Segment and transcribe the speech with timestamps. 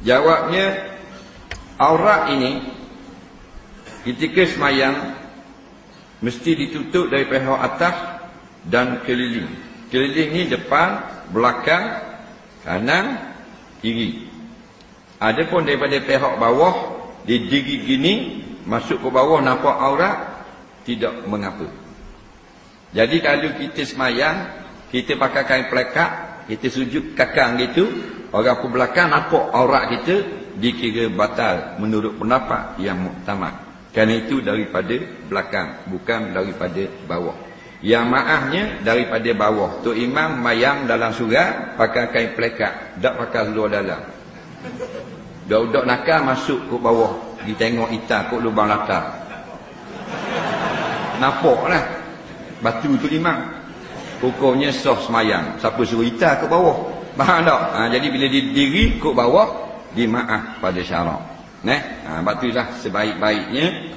[0.00, 0.96] Jawabnya
[1.76, 2.64] aurat ini
[4.08, 5.12] ketika semayang
[6.24, 7.96] mesti ditutup dari pihak atas
[8.64, 9.48] dan keliling.
[9.92, 12.00] Keliling ni depan, belakang,
[12.64, 13.34] kanan,
[13.80, 14.28] kiri.
[15.20, 18.14] Adapun daripada pihak bawah di diri gini
[18.64, 20.44] masuk ke bawah nampak aurat
[20.84, 21.68] tidak mengapa.
[22.96, 24.48] Jadi kalau kita semayang,
[24.90, 26.10] kita pakai kain pelekat,
[26.50, 27.86] kita sujud kakang gitu,
[28.34, 30.16] orang ke belakang nampak aurat kita
[30.58, 33.70] dikira batal menurut pendapat yang muktamad.
[33.90, 34.94] Kerana itu daripada
[35.26, 37.34] belakang Bukan daripada bawah.
[37.82, 39.82] Yang maafnya daripada bawah.
[39.82, 43.98] Tok Imam mayang dalam surat Pakai kain pelekat Tak pakai luar dalam.
[45.50, 49.26] Dok-dok nakal masuk ke bawah Dia tengok itar ke lubang latar.
[51.18, 51.84] Nampak lah.
[52.62, 53.59] Batu Tok Imam
[54.20, 57.60] Hukumnya soh semayang Siapa suruh itar ke bawah Faham tak?
[57.72, 59.48] Ha, jadi bila dia diri ke bawah
[59.96, 61.20] Dia maaf pada syarak
[61.60, 63.92] Nah, ha, batu lah sebaik-baiknya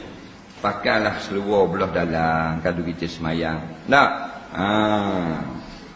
[0.64, 3.60] pakailah seluar belah dalam kalau kita semayang.
[3.92, 4.10] Nak?
[4.56, 4.68] Ha.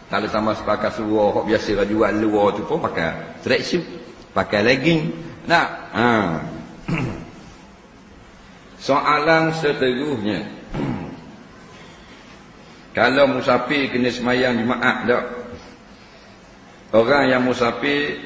[0.08, 3.84] Kalau sama sepakai seluar hok biasa lah jual luar tu pun pakai tracksuit,
[4.32, 5.12] pakai legging.
[5.48, 5.68] Nak?
[5.92, 6.08] Ha.
[8.88, 10.57] Soalan seterusnya.
[12.98, 15.24] Kalau musafir kena semayang jemaah tak?
[16.98, 18.18] Orang yang musafir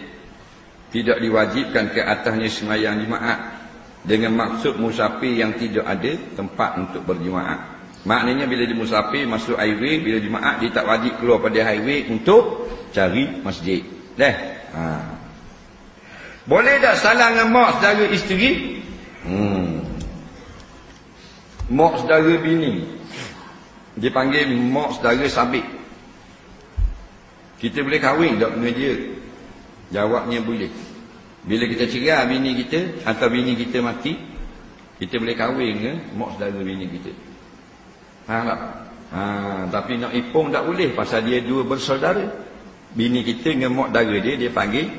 [0.96, 3.68] tidak diwajibkan ke atasnya semayang jemaah
[4.08, 7.84] dengan maksud musafir yang tidak ada tempat untuk berjemaah.
[8.08, 12.72] Maknanya bila di musafir masuk highway bila jemaah dia tak wajib keluar pada highway untuk
[12.96, 13.84] cari masjid.
[14.16, 14.36] Dah.
[14.72, 14.84] Ha.
[16.48, 18.80] Boleh tak salah dengan mak saudara isteri?
[19.28, 19.84] Hmm.
[21.68, 23.01] Mak saudara bini.
[24.02, 25.62] Dipanggil mak saudara sabit.
[27.62, 28.94] Kita boleh kahwin tak dengan dia?
[29.94, 30.74] Jawabnya boleh.
[31.46, 34.18] Bila kita cerai bini kita atau bini kita mati,
[34.98, 37.14] kita boleh kahwin ke mak saudara bini kita.
[38.26, 38.60] Faham tak?
[39.12, 39.22] Ha,
[39.70, 42.26] tapi nak ipung tak boleh pasal dia dua bersaudara.
[42.98, 44.90] Bini kita dengan mak saudara dia dia panggil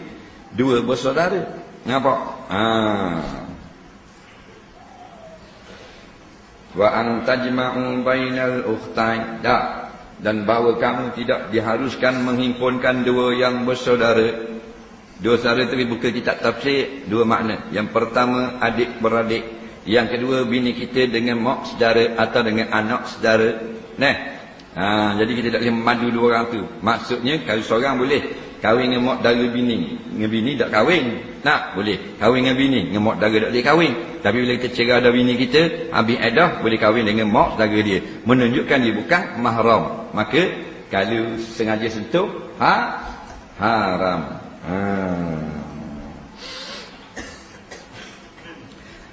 [0.54, 1.58] dua bersaudara.
[1.82, 2.19] Nampak?
[2.54, 2.62] Ha.
[6.72, 9.44] Wa antajma'u bainal ukhtain.
[9.44, 9.82] Tak
[10.22, 14.54] dan bahawa kamu tidak diharuskan menghimpunkan dua yang bersaudara.
[15.18, 17.66] Dua saudara itu buka kitab tafsir dua makna.
[17.74, 19.42] Yang pertama adik beradik.
[19.82, 23.50] Yang kedua bini kita dengan mak saudara atau dengan anak saudara.
[23.98, 24.16] Nah.
[24.72, 26.64] Ha, jadi kita tak boleh madu dua orang tu.
[26.80, 29.98] Maksudnya kalau seorang boleh kahwin dengan mak dara bini.
[30.14, 31.04] Dengan bini tak kahwin.
[31.42, 32.14] Nak boleh.
[32.22, 33.92] Kahwin dengan bini dengan mak dara tak boleh kahwin.
[34.22, 37.98] Tapi bila kita cerai ada bini kita habis edah boleh kahwin dengan mak saudara dia.
[38.22, 39.82] Menunjukkan dia bukan mahram.
[40.14, 40.42] Maka
[40.86, 42.30] kalau sengaja sentuh
[42.62, 43.02] ha?
[43.58, 44.20] Haram.
[44.62, 44.78] Ha.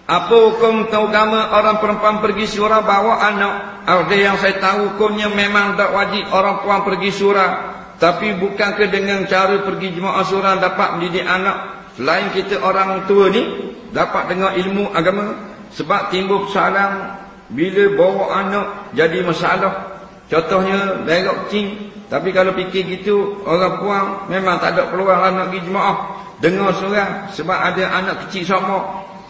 [0.09, 3.53] Apa hukum agama orang perempuan pergi surah bawa anak?
[3.85, 7.78] Ada yang saya tahu hukumnya memang tak wajib orang perempuan pergi surah.
[7.99, 11.83] Tapi bukankah dengan cara pergi jemaah surah dapat mendidik anak?
[11.99, 15.35] Selain kita orang tua ni dapat dengar ilmu agama.
[15.75, 17.19] Sebab timbul persoalan
[17.51, 18.65] bila bawa anak
[18.95, 19.99] jadi masalah.
[20.31, 21.91] Contohnya berok cing.
[22.09, 25.97] Tapi kalau fikir gitu orang puan memang tak ada peluang lah nak pergi jemaah.
[26.39, 28.79] Dengar surah sebab ada anak kecil sama.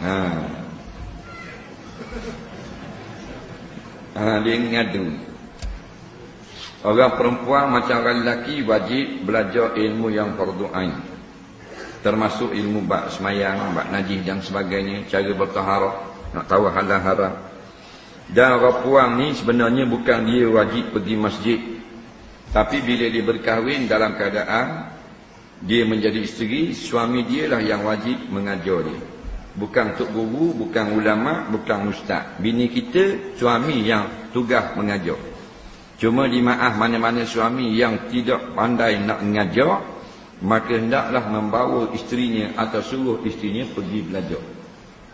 [0.00, 0.60] Haa.
[4.14, 5.29] ha, dia ngadu
[6.86, 10.96] orang perempuan macam orang lelaki wajib belajar ilmu yang fardu ain
[12.00, 15.94] termasuk ilmu bab semayang bab najis dan sebagainya cara bertaharah
[16.32, 17.34] nak tahu halal haram
[18.30, 21.60] dan orang puang ni sebenarnya bukan dia wajib pergi masjid
[22.50, 24.96] tapi bila dia berkahwin dalam keadaan
[25.60, 29.00] dia menjadi isteri suami dia lah yang wajib mengajar dia
[29.50, 32.38] Bukan tok guru, bukan ulama, bukan ustaz.
[32.38, 35.18] Bini kita suami yang tugas mengajar.
[36.00, 39.84] Cuma di maaf mana-mana suami yang tidak pandai nak mengajar,
[40.40, 44.42] maka hendaklah membawa isterinya atau suruh isterinya pergi belajar.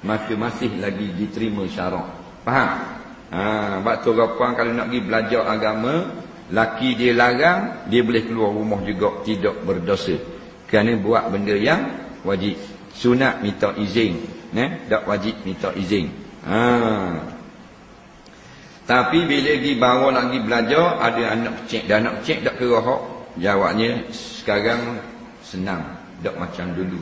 [0.06, 2.06] Maka masih lagi diterima syarak.
[2.46, 2.70] Faham?
[3.34, 5.94] Ha, bab tu puan kalau nak pergi belajar agama,
[6.54, 10.14] laki dia larang, dia boleh keluar rumah juga tidak berdosa.
[10.70, 11.82] Kerana buat benda yang
[12.22, 12.54] wajib
[12.96, 14.16] sunat minta izin
[14.56, 16.08] ne tak wajib minta izin
[16.48, 17.35] ha
[18.86, 22.78] tapi bila pergi bawa nak pergi belajar ada anak kecil dan anak kecil tak kira
[22.78, 23.02] hak
[23.36, 24.80] jawabnya sekarang
[25.42, 25.82] senang
[26.22, 27.00] tak macam dulu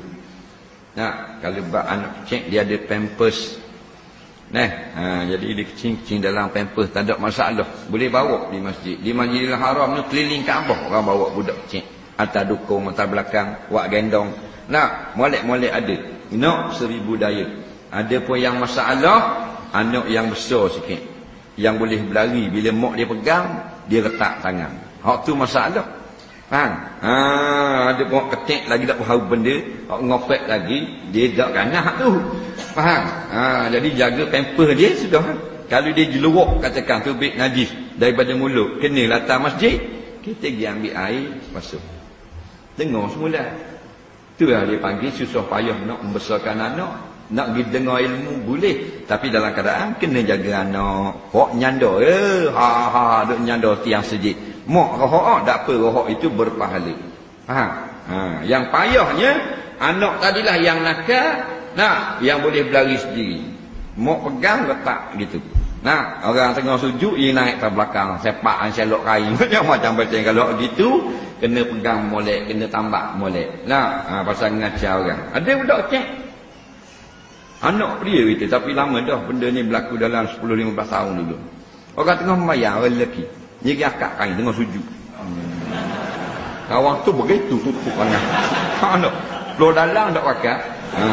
[0.97, 3.65] nah kalau bab anak kecil dia ada pampers
[4.55, 7.67] Nah, ha, jadi dia kecil-kecil dalam pampers tak ada masalah.
[7.91, 8.95] Boleh bawa di masjid.
[9.01, 11.83] Di Masjidil Haram ni keliling Kaabah orang bawa budak kecil.
[12.15, 14.31] Atas dukung, atas belakang, wak gendong.
[14.71, 15.97] Nak, molek-molek ada.
[16.31, 17.51] Nak seribu daya.
[17.91, 21.03] Ada pun yang masalah, anak yang besar sikit.
[21.55, 22.45] Yang boleh berlari.
[22.51, 23.47] Bila mak dia pegang,
[23.87, 24.73] dia letak tangan.
[25.05, 25.87] Hak tu masalah.
[26.45, 26.73] Faham?
[27.01, 27.15] Ha,
[27.97, 29.57] ada pun ketik lagi tak tahu benda.
[29.89, 30.79] Hak ngopek lagi,
[31.09, 32.11] dia tak ganah tu.
[32.77, 33.03] Faham?
[33.33, 35.25] Ha, jadi jaga pamper dia sudah.
[35.65, 39.81] Kalau dia jeluruk katakan tu bik najis daripada mulut, kena latar masjid,
[40.21, 41.81] kita pergi ambil air, masuk.
[42.77, 43.45] Dengar semula.
[44.35, 47.14] Itulah dia panggil susah payah nak membesarkan anak.
[47.33, 49.05] Nak pergi dengar ilmu boleh.
[49.09, 51.33] Tapi dalam keadaan kena jaga anak.
[51.33, 51.91] Hak nyanda.
[52.05, 54.37] Eh, ha, ha, duk nyanda tiang sejid.
[54.69, 56.93] Mak rohok, tak apa rohok itu berpahala.
[57.45, 57.71] Faham?
[58.05, 59.31] Ha, yang payahnya,
[59.81, 61.45] anak tadilah yang nakal.
[61.77, 63.41] Nah, yang boleh berlari sendiri.
[63.97, 65.41] Mak pegang letak gitu.
[65.85, 68.17] Nah, orang tengah sujud, ia naik ke belakang.
[68.25, 69.37] Sepak dan selok kain.
[69.69, 71.13] Macam baca kalau gitu,
[71.45, 73.69] kena pegang molek, kena tambak molek.
[73.69, 75.21] Nah, ha, pasal ngajar orang.
[75.37, 76.24] Ada budak cek.
[77.65, 79.17] Anak dia itu, tapi lama dah.
[79.25, 81.37] Benda ni berlaku dalam 10-15 tahun dulu.
[81.97, 83.25] Orang tengah membayar, orang lelaki.
[83.65, 84.85] Dia akak kain, tengah sujud.
[85.17, 86.69] Hmm.
[86.69, 88.21] Kawan tu begitu, tutup tangan.
[89.01, 89.15] Anak.
[89.57, 90.61] Keluar dalam tak pakai.
[90.93, 91.09] Ha.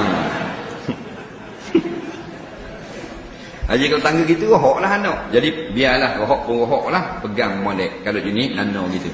[3.71, 5.31] Haji kalau tangga gitu rohok lah anak.
[5.31, 7.23] Jadi biarlah rohok pun rohok lah.
[7.23, 8.03] Pegang molek.
[8.03, 9.07] Kalau jenis anak gitu.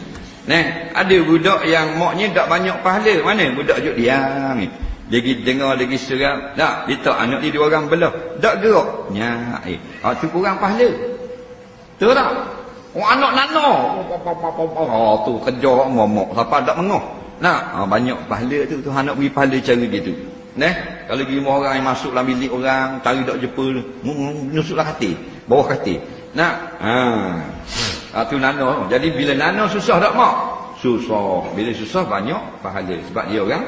[0.48, 0.64] Nah,
[0.96, 3.14] ada budak yang maknya tak banyak pahala.
[3.22, 4.72] Mana budak juk diam ni.
[5.08, 6.52] Pergi dengar lagi seram.
[6.60, 8.12] Tak, dia tak anak ni dua orang belah.
[8.44, 8.88] Tak gerak.
[9.16, 9.80] Ya, eh.
[10.04, 10.92] Ah, tu kurang pahala.
[11.96, 12.30] Tahu tak?
[12.92, 13.68] Oh, anak nano.
[14.84, 16.36] Oh, tu kejar momok.
[16.36, 17.04] Siapa tak mengoh.
[17.40, 18.84] Nah, ah, banyak pahala tu.
[18.84, 20.14] Tu anak beri pahala cara dia tu.
[20.58, 20.74] Neh,
[21.06, 23.78] kalau pergi rumah orang yang masuk dalam bilik orang, tarik dak jepul,
[24.50, 25.14] nyusuklah hati,
[25.46, 26.02] bawah hati.
[26.34, 26.98] Nak, ha.
[28.18, 28.90] ha tu nano.
[28.90, 30.34] Jadi bila nano susah tak mak?
[30.82, 31.54] Susah.
[31.54, 33.64] Bila susah banyak pahala sebab dia orang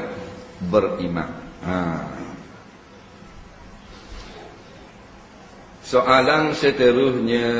[0.68, 1.30] beriman.
[1.64, 1.76] Ha.
[5.80, 7.50] Soalan seterusnya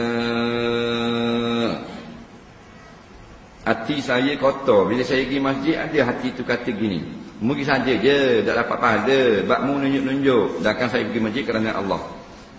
[3.66, 7.02] Hati saya kotor Bila saya pergi masjid ada hati tu kata gini
[7.40, 12.00] Mungkin saja je tak dapat pahala sebab mu nunjuk-nunjuk dan saya pergi masjid kerana Allah.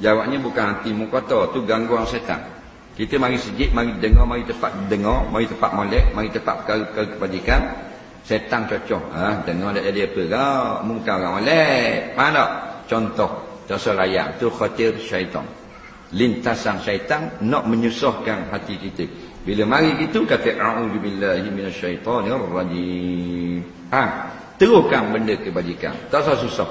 [0.02, 2.42] Jawabnya bukan hatimu kotor, tu gangguan setan.
[2.98, 7.62] Kita mari sejid, mari dengar, mari tepat dengar, mari tepat molek, mari tepat perkara kebajikan.
[8.22, 9.04] Setan cocok.
[9.12, 10.86] Ha, dengar tak jadi apa kau?
[10.88, 12.14] Muka orang molek.
[12.14, 12.50] Faham tak?
[12.86, 13.32] Contoh,
[13.66, 14.38] dosa layak.
[14.38, 15.46] Tu khatir syaitan.
[16.12, 19.06] Lintasan syaitan nak menyusahkan hati kita.
[19.42, 23.64] Bila mari gitu kata a'udzubillahi minasyaitonirrajim.
[23.90, 24.04] Ha,
[24.62, 25.98] Teruskan benda kebajikan.
[26.14, 26.70] Tak usah susah.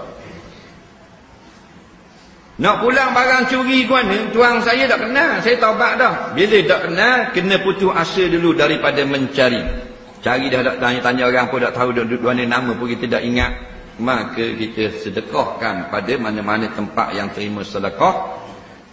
[2.62, 4.30] Nak pulang barang curi ke mana?
[4.30, 5.42] Tuang saya tak kenal.
[5.42, 6.30] Saya taubat dah.
[6.30, 9.89] Bila tak kenal, kena putus asa dulu daripada mencari.
[10.20, 13.52] Cari dah tak tanya-tanya orang pun tak tahu mana nama pun kita tak ingat.
[14.00, 18.40] Maka kita sedekahkan pada mana-mana tempat yang terima sedekah.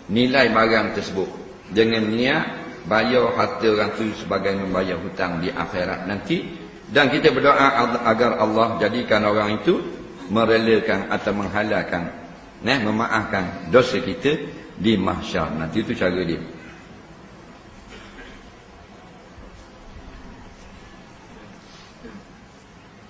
[0.08, 1.30] Nilai barang tersebut.
[1.68, 2.44] Dengan niat
[2.88, 6.48] bayar harta orang tu sebagai membayar hutang di akhirat nanti.
[6.88, 9.84] Dan kita berdoa agar Allah jadikan orang itu
[10.32, 12.04] merelakan atau menghalalkan,
[12.64, 14.40] nah, memaafkan dosa kita
[14.80, 15.52] di mahsyar.
[15.56, 16.40] Nanti itu cara dia.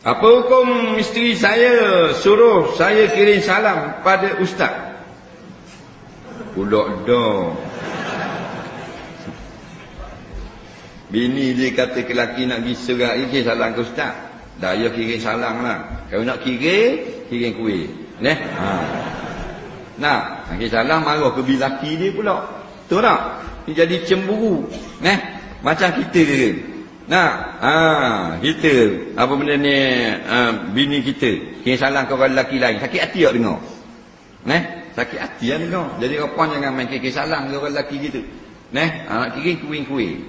[0.08, 4.72] Apa hukum isteri saya suruh saya kirim salam pada ustaz?
[6.56, 7.52] Budak dah.
[11.12, 14.16] Bini dia kata ke lelaki nak pergi serak kirim salam ke ustaz.
[14.64, 16.08] Daya kirim salam lah.
[16.08, 17.92] Kalau nak kirim, kirim kuih.
[18.24, 18.38] Neh?
[18.40, 18.68] Ha.
[20.00, 20.20] Nah,
[20.56, 22.48] kirim salam marah ke lelaki dia pula.
[22.88, 23.44] Betul tak?
[23.68, 24.72] Dia jadi cemburu.
[25.04, 25.20] Neh?
[25.60, 26.77] Macam kita dia.
[27.08, 27.74] Nah, ha,
[28.44, 28.74] kita
[29.16, 29.72] apa benda ni
[30.28, 32.84] uh, bini kita kirim salam ke orang lelaki lain.
[32.84, 33.64] Sakit hati tak dengar?
[34.44, 34.92] Neh?
[34.92, 35.88] Sakit hati lah dengar.
[36.04, 38.22] Jadi apa jangan main kirim salam ke orang lelaki gitu.
[38.76, 39.08] Neh?
[39.08, 40.20] Ha, nak kirim kuih-kuih.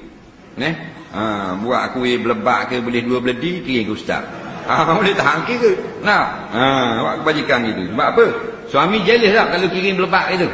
[0.55, 0.75] Neh,
[1.11, 4.23] ha, buat kuih belebak ke boleh dua beledi kirim ke ustaz.
[4.71, 5.75] Ha, boleh tahan kira.
[6.07, 6.23] Nah,
[6.55, 6.63] ha,
[7.03, 7.91] buat kebajikan itu.
[7.91, 8.25] Sebab apa?
[8.71, 10.47] Suami jealous tak kalau kirim belebak itu?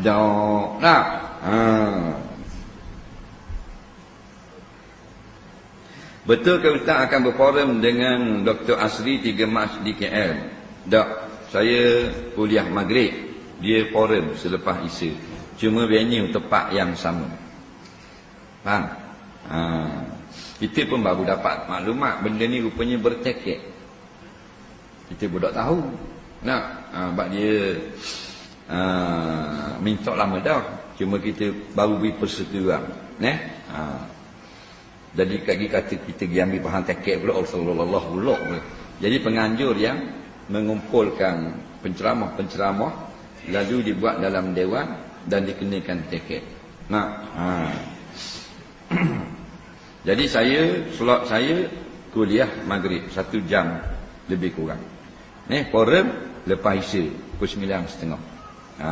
[0.00, 0.80] Dak.
[0.80, 1.02] Nah.
[1.44, 1.56] Ha.
[6.28, 8.76] Betul ke Ustaz akan berforum dengan Dr.
[8.76, 10.32] Asri 3 Mac di KL?
[10.84, 11.08] Tak.
[11.48, 13.08] Saya kuliah maghrib.
[13.64, 15.16] Dia forum selepas Isya.
[15.56, 17.24] Cuma venue tempat yang sama.
[18.60, 18.84] Faham?
[19.48, 19.58] Ha.
[20.60, 23.64] Kita pun baru dapat maklumat benda ni rupanya bertekek.
[25.08, 25.80] Kita pun tak tahu.
[26.44, 27.56] Nak, ha, sebab dia
[28.68, 28.78] ha,
[29.80, 30.92] minta lama dah.
[31.00, 32.84] Cuma kita baru beri persetujuan.
[33.16, 33.32] Ne?
[33.72, 34.17] Ha.
[35.18, 37.42] Jadi kaki kata kita pergi ambil bahan teket pula.
[37.42, 38.36] Allah sallallahu pula.
[39.02, 39.98] Jadi penganjur yang
[40.46, 42.92] mengumpulkan penceramah-penceramah
[43.50, 44.94] lalu dibuat dalam dewan
[45.26, 46.46] dan dikenakan teket.
[46.86, 47.46] Nah, ha.
[50.08, 51.66] Jadi saya slot saya
[52.14, 53.82] kuliah maghrib satu jam
[54.30, 54.80] lebih kurang.
[55.50, 56.06] Ni forum
[56.46, 58.20] lepas isya pukul sembilan setengah.
[58.78, 58.90] Ha.